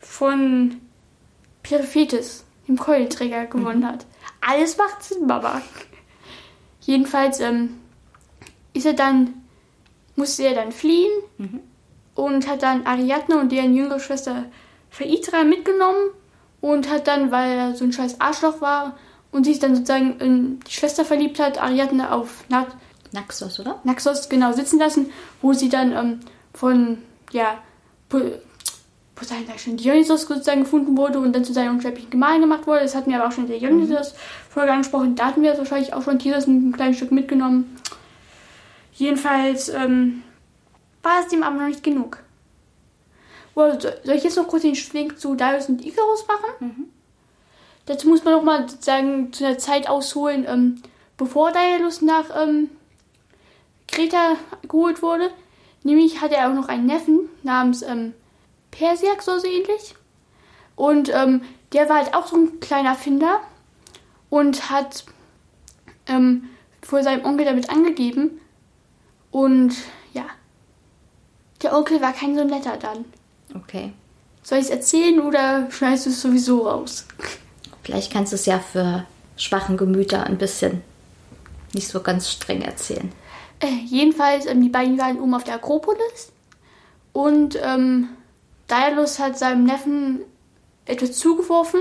von 0.00 0.80
Periphetes, 1.62 2.44
dem 2.66 2.76
Keulenträger, 2.76 3.46
gewonnen 3.46 3.80
mhm. 3.80 3.86
hat. 3.86 4.06
Alles 4.40 4.76
macht 4.76 5.04
Sinn, 5.04 5.26
Mama. 5.26 5.62
Jedenfalls 6.80 7.38
ähm, 7.38 7.76
ist 8.72 8.84
er 8.84 8.94
dann, 8.94 9.34
musste 10.16 10.42
er 10.42 10.56
dann 10.56 10.72
fliehen 10.72 11.12
mhm. 11.38 11.60
und 12.16 12.48
hat 12.48 12.64
dann 12.64 12.86
Ariadne 12.86 13.38
und 13.38 13.52
deren 13.52 13.76
jüngere 13.76 14.00
Schwester 14.00 14.46
Phaedra 14.90 15.44
mitgenommen 15.44 16.10
und 16.60 16.90
hat 16.90 17.06
dann, 17.06 17.30
weil 17.30 17.56
er 17.56 17.76
so 17.76 17.84
ein 17.84 17.92
scheiß 17.92 18.20
Arschloch 18.20 18.60
war 18.60 18.98
und 19.30 19.44
sich 19.44 19.60
dann 19.60 19.76
sozusagen 19.76 20.18
in 20.18 20.60
die 20.60 20.72
Schwester 20.72 21.04
verliebt 21.04 21.38
hat, 21.38 21.62
Ariadne 21.62 22.10
auf 22.10 22.44
Na 22.48 22.66
Naxos, 23.14 23.58
oder? 23.60 23.80
Naxos, 23.84 24.28
genau, 24.28 24.52
sitzen 24.52 24.78
lassen, 24.78 25.10
wo 25.40 25.52
sie 25.52 25.68
dann 25.68 25.92
ähm, 25.92 26.20
von, 26.52 26.98
ja, 27.32 27.58
Poseidon 29.14 29.46
sag 29.46 29.60
schon, 29.60 29.76
Dionysos 29.76 30.22
sozusagen 30.22 30.62
gefunden 30.62 30.96
wurde 30.96 31.18
und 31.18 31.34
dann 31.34 31.44
zu 31.44 31.52
seinem 31.52 31.74
unsterblichen 31.74 32.10
Gemahl 32.10 32.40
gemacht 32.40 32.66
wurde. 32.66 32.80
Das 32.80 32.94
hatten 32.94 33.10
wir 33.10 33.18
aber 33.18 33.28
auch 33.28 33.32
schon 33.32 33.44
in 33.44 33.50
der 33.50 33.60
Dionysos-Folge 33.60 34.72
angesprochen. 34.72 35.14
Da 35.14 35.26
hatten 35.26 35.42
wir 35.42 35.56
wahrscheinlich 35.56 35.94
auch 35.94 36.02
schon 36.02 36.18
Theseus 36.18 36.46
ein 36.46 36.72
kleines 36.72 36.96
Stück 36.96 37.12
mitgenommen. 37.12 37.76
Jedenfalls 38.92 39.68
ähm, 39.68 40.22
war 41.02 41.20
es 41.20 41.28
dem 41.28 41.42
aber 41.42 41.56
noch 41.56 41.66
nicht 41.66 41.82
genug. 41.82 42.18
Well, 43.54 43.78
soll 43.80 44.16
ich 44.16 44.24
jetzt 44.24 44.36
noch 44.36 44.48
kurz 44.48 44.62
den 44.62 44.74
Schwenk 44.74 45.18
zu 45.18 45.36
Darius 45.36 45.68
und 45.68 45.84
Icarus 45.84 46.26
machen? 46.26 46.50
Mhm. 46.60 46.84
Dazu 47.86 48.08
muss 48.08 48.24
man 48.24 48.34
noch 48.34 48.42
mal 48.42 48.68
sozusagen 48.68 49.32
zu 49.32 49.46
einer 49.46 49.58
Zeit 49.58 49.88
ausholen, 49.88 50.44
ähm, 50.48 50.82
bevor 51.16 51.52
Daedalus 51.52 52.02
nach 52.02 52.24
ähm, 52.42 52.70
Kreta 53.88 54.36
geholt 54.68 55.02
wurde. 55.02 55.30
Nämlich 55.82 56.20
hatte 56.20 56.36
er 56.36 56.50
auch 56.50 56.54
noch 56.54 56.68
einen 56.68 56.86
Neffen 56.86 57.28
namens 57.42 57.82
ähm, 57.82 58.14
Persiak, 58.70 59.22
so, 59.22 59.38
so 59.38 59.46
ähnlich. 59.46 59.94
Und 60.76 61.12
ähm, 61.14 61.42
der 61.72 61.88
war 61.88 61.96
halt 61.96 62.14
auch 62.14 62.26
so 62.26 62.36
ein 62.36 62.60
kleiner 62.60 62.94
Finder 62.94 63.40
und 64.30 64.70
hat 64.70 65.04
ähm, 66.06 66.48
vor 66.82 67.02
seinem 67.02 67.24
Onkel 67.24 67.44
damit 67.44 67.70
angegeben. 67.70 68.40
Und 69.30 69.74
ja, 70.12 70.24
der 71.62 71.76
Onkel 71.76 72.00
war 72.00 72.12
kein 72.12 72.36
so 72.36 72.44
netter 72.44 72.76
dann. 72.76 73.04
Okay. 73.54 73.92
Soll 74.42 74.58
ich 74.58 74.64
es 74.64 74.70
erzählen 74.70 75.20
oder 75.20 75.70
schneidest 75.70 76.06
du 76.06 76.10
es 76.10 76.20
sowieso 76.20 76.68
raus? 76.68 77.06
Vielleicht 77.82 78.12
kannst 78.12 78.32
du 78.32 78.36
es 78.36 78.46
ja 78.46 78.58
für 78.58 79.06
schwachen 79.36 79.76
Gemüter 79.76 80.24
ein 80.24 80.38
bisschen 80.38 80.82
nicht 81.72 81.88
so 81.88 82.00
ganz 82.00 82.30
streng 82.30 82.62
erzählen. 82.62 83.10
Äh, 83.60 83.84
jedenfalls, 83.86 84.46
ähm, 84.46 84.62
die 84.62 84.68
beiden 84.68 84.98
waren 84.98 85.20
oben 85.20 85.34
auf 85.34 85.44
der 85.44 85.54
Akropolis 85.54 86.32
und 87.12 87.58
ähm, 87.62 88.08
Daedalus 88.66 89.18
hat 89.18 89.38
seinem 89.38 89.64
Neffen 89.64 90.20
etwas 90.86 91.12
zugeworfen 91.18 91.80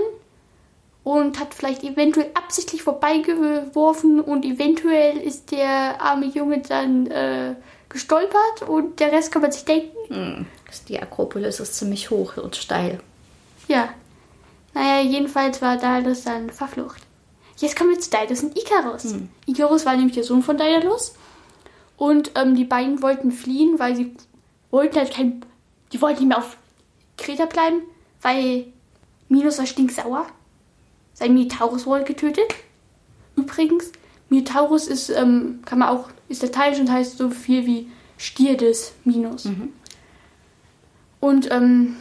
und 1.03 1.39
hat 1.39 1.53
vielleicht 1.53 1.83
eventuell 1.83 2.29
absichtlich 2.33 2.83
vorbeigeworfen 2.83 4.21
und 4.21 4.45
eventuell 4.45 5.17
ist 5.17 5.51
der 5.51 6.01
arme 6.01 6.27
Junge 6.27 6.61
dann 6.61 7.07
äh, 7.07 7.55
gestolpert 7.89 8.61
und 8.67 8.99
der 8.99 9.11
Rest 9.11 9.31
kann 9.31 9.41
man 9.41 9.51
sich 9.51 9.65
denken. 9.65 9.97
Hm, 10.07 10.45
die 10.87 11.01
Akropolis 11.01 11.59
ist 11.59 11.75
ziemlich 11.75 12.09
hoch 12.09 12.37
und 12.37 12.55
steil. 12.55 12.99
Ja. 13.67 13.89
Naja, 14.73 15.01
jedenfalls 15.01 15.61
war 15.61 15.77
Daedalus 15.77 16.23
dann 16.23 16.49
verflucht. 16.49 17.01
Jetzt 17.57 17.75
kommen 17.75 17.91
wir 17.91 17.99
zu 17.99 18.09
Daedalus 18.09 18.43
und 18.43 18.57
Icarus. 18.57 19.03
Hm. 19.03 19.29
Icarus 19.45 19.85
war 19.85 19.95
nämlich 19.95 20.15
der 20.15 20.23
Sohn 20.23 20.41
von 20.41 20.57
Daedalus 20.57 21.13
und 21.97 22.31
ähm, 22.35 22.55
die 22.55 22.65
beiden 22.65 23.01
wollten 23.01 23.31
fliehen, 23.31 23.79
weil 23.79 23.95
sie 23.95 24.13
wollten 24.71 24.97
halt 24.97 25.13
kein... 25.13 25.45
Die 25.91 26.01
wollten 26.01 26.19
nicht 26.19 26.29
mehr 26.29 26.39
auf 26.39 26.57
Kreta 27.17 27.45
bleiben, 27.45 27.81
weil 28.21 28.65
Minos 29.29 29.59
war 29.59 29.65
stinksauer. 29.65 30.25
Sein 31.13 31.33
Minotaurus 31.33 31.85
wurde 31.85 32.03
getötet. 32.03 32.53
Übrigens, 33.35 33.91
Minotaurus 34.29 34.88
ist, 34.88 35.09
ähm, 35.09 35.59
kann 35.65 35.79
man 35.79 35.89
auch, 35.89 36.09
ist 36.29 36.41
lateinisch 36.41 36.79
und 36.79 36.91
heißt 36.91 37.17
so 37.17 37.29
viel 37.29 37.67
wie 37.67 37.91
Stier 38.17 38.57
des 38.57 38.93
Minos. 39.03 39.45
Mhm. 39.45 39.73
Und 41.19 41.51
ähm, 41.51 41.97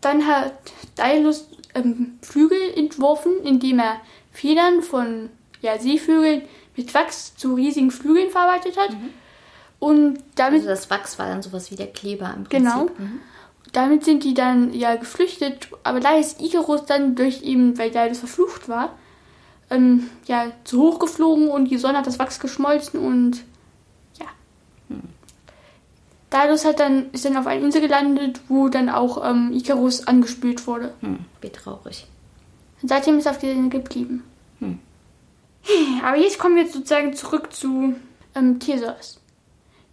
dann 0.00 0.26
hat 0.26 0.54
Daedalus 0.96 1.48
ähm, 1.74 2.18
Flügel 2.22 2.58
entworfen, 2.76 3.32
indem 3.44 3.78
er 3.78 4.00
Federn 4.32 4.82
von 4.82 5.30
ja, 5.60 5.78
Seevögeln 5.78 6.42
mit 6.78 6.94
Wachs 6.94 7.34
zu 7.36 7.54
riesigen 7.54 7.90
Flügeln 7.90 8.30
verarbeitet 8.30 8.78
hat. 8.78 8.92
Mhm. 8.92 9.10
Und 9.80 10.18
damit. 10.36 10.60
Also 10.60 10.68
das 10.68 10.88
Wachs 10.90 11.18
war 11.18 11.28
dann 11.28 11.42
sowas 11.42 11.70
wie 11.70 11.76
der 11.76 11.88
Kleber 11.88 12.32
im 12.34 12.44
Prinzip. 12.44 12.50
Genau. 12.50 12.84
Mhm. 12.96 13.20
Damit 13.72 14.04
sind 14.04 14.24
die 14.24 14.32
dann 14.32 14.72
ja 14.72 14.96
geflüchtet, 14.96 15.68
aber 15.82 16.00
da 16.00 16.16
ist 16.16 16.40
Icarus 16.40 16.86
dann 16.86 17.16
durch 17.16 17.42
ihn, 17.42 17.76
weil 17.76 17.90
der 17.90 18.08
das 18.08 18.20
verflucht 18.20 18.68
war, 18.68 18.96
ähm, 19.68 20.08
ja, 20.26 20.46
zu 20.64 20.80
hoch 20.80 20.98
geflogen 20.98 21.48
und 21.48 21.66
die 21.66 21.76
Sonne 21.76 21.98
hat 21.98 22.06
das 22.06 22.18
Wachs 22.18 22.40
geschmolzen 22.40 22.98
und 22.98 23.44
ja. 24.18 24.26
Hm. 24.88 25.02
Daedalus 26.30 26.64
hat 26.64 26.80
dann, 26.80 27.10
ist 27.12 27.26
dann 27.26 27.36
auf 27.36 27.46
einer 27.46 27.62
Insel 27.62 27.82
gelandet, 27.82 28.40
wo 28.48 28.68
dann 28.68 28.88
auch 28.88 29.28
ähm, 29.28 29.52
Icarus 29.52 30.06
angespült 30.06 30.66
wurde. 30.66 30.94
Hm, 31.00 31.18
wie 31.42 31.50
traurig. 31.50 32.06
Und 32.80 32.88
seitdem 32.88 33.18
ist 33.18 33.26
er 33.26 33.32
auf 33.32 33.38
dieser 33.38 33.52
Insel 33.52 33.82
geblieben. 33.82 34.24
Hm. 34.60 34.78
Aber 36.04 36.16
jetzt 36.16 36.38
kommen 36.38 36.56
wir 36.56 36.66
sozusagen 36.66 37.14
zurück 37.14 37.52
zu 37.52 37.94
ähm, 38.34 38.58
Theseus. 38.60 39.20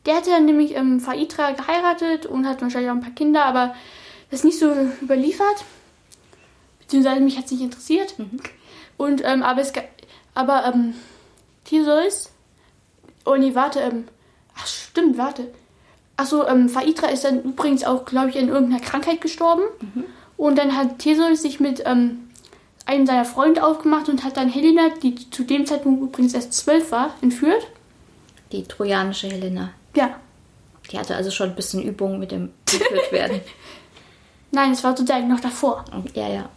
Der 0.05 0.15
hatte 0.15 0.39
nämlich 0.41 0.75
ähm, 0.75 1.00
Phaedra 1.00 1.51
geheiratet 1.51 2.25
und 2.25 2.48
hat 2.48 2.62
wahrscheinlich 2.62 2.91
auch 2.91 2.96
ein 2.96 3.01
paar 3.01 3.12
Kinder, 3.12 3.46
aber 3.46 3.75
das 4.29 4.41
ist 4.41 4.46
nicht 4.46 4.60
so 4.60 4.72
überliefert. 5.01 5.65
Beziehungsweise 6.79 7.22
mich 7.22 7.38
hat 7.38 7.46
es 7.46 7.51
nicht 7.51 7.62
interessiert. 7.62 8.17
Mhm. 8.20 8.39
Und, 8.98 9.24
ähm, 9.25 9.44
aber 9.44 9.62
es 9.62 9.74
aber, 10.36 10.65
ähm, 10.65 10.94
Theseus. 11.63 12.32
Oh 13.25 13.36
nee, 13.36 13.55
warte, 13.55 13.79
ähm, 13.79 14.05
ach 14.55 14.67
stimmt, 14.67 15.17
warte. 15.17 15.51
Achso, 16.17 16.46
ähm, 16.48 16.70
Phaedra 16.70 17.08
ist 17.08 17.25
dann 17.25 17.44
übrigens 17.44 17.84
auch, 17.84 18.05
glaube 18.05 18.29
ich, 18.29 18.36
in 18.36 18.50
irgendeiner 18.50 18.82
Krankheit 18.82 19.20
gestorben. 19.20 19.63
Mhm. 19.82 20.05
Und 20.38 20.58
dann 20.58 20.77
hat 20.77 21.00
Theseus 21.00 21.41
sich 21.41 21.60
mit 21.60 21.84
ähm, 21.86 22.25
einem 22.86 23.06
seiner 23.06 23.25
Freunde 23.25 23.63
aufgemacht 23.63 24.10
und 24.10 24.24
hat 24.24 24.38
dann 24.38 24.50
Helena, 24.50 24.89
die 25.01 25.30
zu 25.30 25.44
dem 25.44 25.65
Zeitpunkt 25.65 26.01
übrigens 26.01 26.34
erst 26.34 26.54
zwölf 26.54 26.92
war, 26.92 27.15
entführt. 27.22 27.68
Die 28.51 28.63
trojanische 28.63 29.27
Helena. 29.27 29.72
Ja. 29.96 30.20
Die 30.92 31.00
hatte 31.00 31.15
also 31.15 31.32
schon 31.32 31.50
ein 31.50 31.56
bisschen 31.56 31.82
Übung 31.82 32.20
mit 32.20 32.32
dem 32.32 32.51
geführt 32.65 33.12
werden. 33.12 33.42
Nein, 34.51 34.72
es 34.72 34.84
war 34.84 34.96
sozusagen 34.96 35.27
noch 35.27 35.39
davor. 35.39 35.84
Ja, 36.13 36.27
ja. 36.27 36.50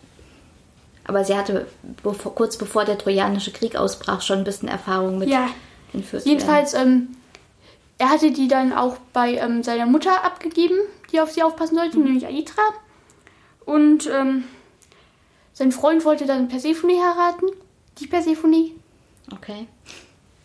Aber 1.04 1.24
sie 1.24 1.34
hatte 1.34 1.66
bevor, 2.02 2.34
kurz 2.34 2.58
bevor 2.58 2.84
der 2.84 2.98
Trojanische 2.98 3.50
Krieg 3.50 3.76
ausbrach 3.76 4.20
schon 4.20 4.38
ein 4.38 4.44
bisschen 4.44 4.68
Erfahrung 4.68 5.18
mit 5.18 5.30
ja. 5.30 5.48
entführt 5.94 6.26
Jedenfalls, 6.26 6.74
ähm, 6.74 7.08
er 7.96 8.10
hatte 8.10 8.30
die 8.30 8.46
dann 8.46 8.74
auch 8.74 8.98
bei 9.14 9.36
ähm, 9.36 9.62
seiner 9.62 9.86
Mutter 9.86 10.24
abgegeben, 10.24 10.76
die 11.10 11.20
auf 11.20 11.32
sie 11.32 11.42
aufpassen 11.42 11.76
sollte, 11.76 11.98
mhm. 11.98 12.04
nämlich 12.04 12.26
Aitra. 12.26 12.62
Und 13.64 14.08
ähm, 14.08 14.44
sein 15.58 15.72
Freund 15.72 16.04
wollte 16.04 16.24
dann 16.24 16.46
Persephone 16.46 17.02
heiraten. 17.02 17.46
Die 17.98 18.06
Persephone. 18.06 18.70
Okay. 19.32 19.66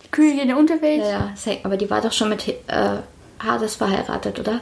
Königin 0.09 0.47
der 0.47 0.57
Unterwelt. 0.57 1.01
Ja, 1.01 1.31
ja, 1.45 1.57
aber 1.61 1.77
die 1.77 1.87
war 1.87 2.01
doch 2.01 2.11
schon 2.11 2.29
mit 2.29 2.47
äh, 2.47 2.97
Hades 3.39 3.75
verheiratet, 3.75 4.39
oder? 4.39 4.61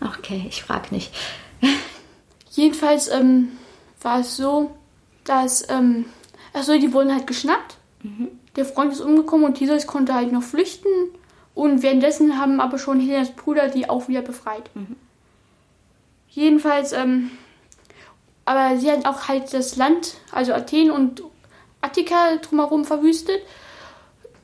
Okay, 0.00 0.44
ich 0.48 0.64
frag 0.64 0.90
nicht. 0.90 1.14
Jedenfalls 2.50 3.12
ähm, 3.12 3.52
war 4.00 4.18
es 4.18 4.36
so, 4.36 4.74
dass, 5.22 5.70
ähm, 5.70 6.06
achso, 6.52 6.76
die 6.76 6.92
wurden 6.92 7.14
halt 7.14 7.28
geschnappt 7.28 7.76
Der 8.56 8.64
Freund 8.64 8.92
ist 8.92 9.00
umgekommen 9.00 9.46
und 9.46 9.54
Theseus 9.54 9.86
konnte 9.86 10.14
halt 10.14 10.32
noch 10.32 10.42
flüchten. 10.42 10.90
Und 11.54 11.84
währenddessen 11.84 12.40
haben 12.40 12.60
aber 12.60 12.78
schon 12.78 12.98
Helenas 12.98 13.30
Brüder 13.30 13.68
die 13.68 13.88
auch 13.88 14.08
wieder 14.08 14.22
befreit. 14.22 14.68
Jedenfalls, 16.28 16.90
ähm, 16.92 17.30
aber 18.44 18.78
sie 18.78 18.90
hat 18.90 19.06
auch 19.06 19.28
halt 19.28 19.52
das 19.52 19.76
Land, 19.76 20.14
also 20.30 20.52
Athen 20.52 20.90
und 20.90 21.22
Attika 21.80 22.36
drumherum 22.36 22.84
verwüstet. 22.84 23.40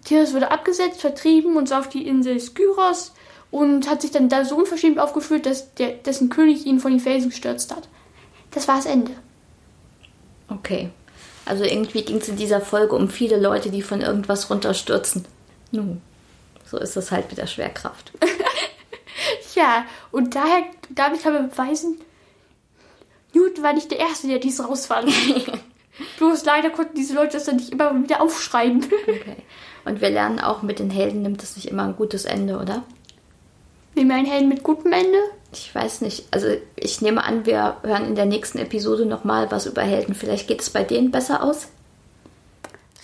Theseus 0.04 0.34
wurde 0.34 0.50
abgesetzt, 0.50 1.00
vertrieben 1.00 1.56
und 1.56 1.68
so 1.68 1.74
auf 1.74 1.88
die 1.88 2.06
Insel 2.06 2.38
Skyros 2.38 3.12
und 3.50 3.88
hat 3.88 4.02
sich 4.02 4.10
dann 4.10 4.28
da 4.28 4.44
so 4.44 4.56
unverschämt 4.56 4.98
aufgeführt, 4.98 5.46
dass 5.46 5.74
der, 5.74 5.90
dessen 5.90 6.30
König 6.30 6.66
ihn 6.66 6.80
von 6.80 6.92
den 6.92 7.00
Felsen 7.00 7.30
gestürzt 7.30 7.74
hat. 7.74 7.88
Das 8.52 8.68
war 8.68 8.76
das 8.76 8.86
Ende. 8.86 9.12
Okay. 10.48 10.90
Also 11.44 11.64
irgendwie 11.64 12.02
ging 12.02 12.18
es 12.18 12.28
in 12.28 12.36
dieser 12.36 12.60
Folge 12.60 12.94
um 12.94 13.08
viele 13.08 13.38
Leute, 13.38 13.70
die 13.70 13.82
von 13.82 14.00
irgendwas 14.00 14.50
runterstürzen. 14.50 15.24
Nun, 15.72 16.02
so 16.64 16.78
ist 16.78 16.96
es 16.96 17.10
halt 17.10 17.28
mit 17.30 17.38
der 17.38 17.46
Schwerkraft. 17.46 18.12
Ja, 19.54 19.86
und 20.12 20.36
daher, 20.36 20.62
damit 20.90 21.22
kann 21.22 21.32
man 21.32 21.50
beweisen, 21.50 22.00
Newton 23.35 23.62
war 23.62 23.73
nicht 23.73 23.90
der 23.90 23.99
Erste, 23.99 24.28
der 24.28 24.38
dies 24.38 24.62
rausfand. 24.62 25.12
Bloß 26.18 26.44
leider 26.44 26.70
konnten 26.70 26.94
diese 26.97 27.14
Leute 27.14 27.32
das 27.32 27.44
dann 27.44 27.56
nicht 27.56 27.70
immer 27.70 27.94
wieder 28.02 28.23
aufschreiben. 28.23 28.85
Okay. 29.02 29.37
Und 29.85 30.00
wir 30.00 30.11
lernen 30.11 30.38
auch, 30.38 30.62
mit 30.62 30.78
den 30.78 30.90
Helden 30.90 31.23
nimmt 31.23 31.42
es 31.42 31.56
nicht 31.56 31.68
immer 31.68 31.85
ein 31.85 31.97
gutes 31.97 32.25
Ende, 32.25 32.58
oder? 32.58 32.85
Nehmen 33.94 34.11
wir 34.11 34.16
einen 34.16 34.26
Helden 34.26 34.49
mit 34.49 34.62
gutem 34.62 34.92
Ende? 34.92 35.18
Ich 35.52 35.75
weiß 35.75 36.02
nicht. 36.02 36.26
Also 36.30 36.49
ich 36.76 37.00
nehme 37.00 37.25
an, 37.25 37.47
wir 37.47 37.78
hören 37.82 38.06
in 38.06 38.14
der 38.14 38.26
nächsten 38.26 38.58
Episode 38.58 39.06
nochmal 39.06 39.50
was 39.50 39.66
über 39.66 39.82
Helden. 39.82 40.14
Vielleicht 40.14 40.47
geht 40.47 40.61
es 40.61 40.70
bei 40.70 40.85
denen 40.85 41.11
besser 41.11 41.42
aus. 41.42 41.68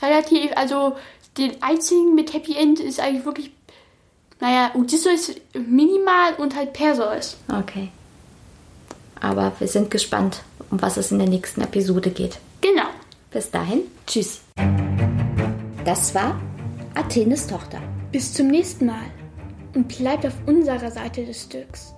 Relativ, 0.02 0.52
also 0.56 0.96
den 1.38 1.62
einzigen 1.62 2.14
mit 2.14 2.32
Happy 2.32 2.54
End 2.54 2.80
ist 2.80 3.00
eigentlich 3.00 3.24
wirklich, 3.24 3.50
naja, 4.40 4.72
Odysseus 4.74 5.32
minimal 5.54 6.34
und 6.36 6.54
halt 6.54 6.74
Perseus. 6.74 7.38
Okay. 7.48 7.90
Aber 9.24 9.52
wir 9.58 9.68
sind 9.68 9.90
gespannt, 9.90 10.42
um 10.70 10.82
was 10.82 10.98
es 10.98 11.10
in 11.10 11.18
der 11.18 11.26
nächsten 11.26 11.62
Episode 11.62 12.10
geht. 12.10 12.38
Genau. 12.60 12.88
Bis 13.30 13.50
dahin, 13.50 13.80
tschüss. 14.06 14.42
Das 15.82 16.14
war 16.14 16.38
Athenes 16.94 17.46
Tochter. 17.46 17.78
Bis 18.12 18.34
zum 18.34 18.48
nächsten 18.48 18.84
Mal 18.84 19.06
und 19.74 19.88
bleibt 19.88 20.26
auf 20.26 20.34
unserer 20.44 20.90
Seite 20.90 21.24
des 21.24 21.44
Stücks. 21.44 21.94